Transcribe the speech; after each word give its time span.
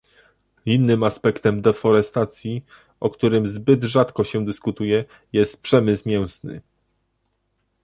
Innym 0.65 1.03
aspektem 1.03 1.61
deforestacji, 1.61 2.65
o 2.99 3.09
którym 3.09 3.49
zbyt 3.49 3.83
rzadko 3.83 4.23
się 4.23 4.45
dyskutuje, 4.45 5.05
jest 5.33 5.61
przemysł 5.61 6.09
mięsny 6.09 6.61